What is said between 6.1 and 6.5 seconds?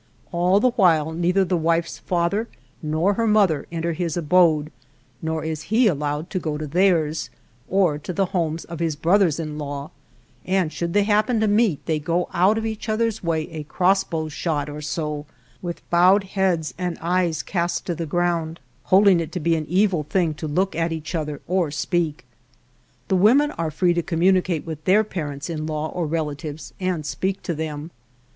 to